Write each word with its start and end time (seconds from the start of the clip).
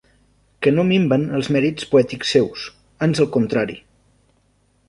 Que 0.65 0.71
no 0.77 0.85
minven 0.91 1.27
els 1.39 1.51
mèrits 1.57 1.87
poètics 1.93 2.33
seus, 2.37 2.65
ans 3.09 3.23
al 3.25 3.33
contrari. 3.37 3.81